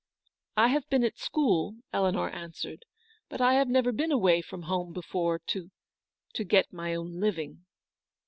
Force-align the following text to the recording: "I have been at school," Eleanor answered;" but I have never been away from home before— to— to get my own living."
"I 0.57 0.69
have 0.69 0.89
been 0.89 1.03
at 1.03 1.19
school," 1.19 1.75
Eleanor 1.93 2.31
answered;" 2.31 2.85
but 3.29 3.39
I 3.39 3.53
have 3.53 3.67
never 3.69 3.91
been 3.91 4.11
away 4.11 4.41
from 4.41 4.63
home 4.63 4.93
before— 4.93 5.37
to— 5.53 5.69
to 6.33 6.43
get 6.43 6.73
my 6.73 6.95
own 6.95 7.19
living." 7.19 7.65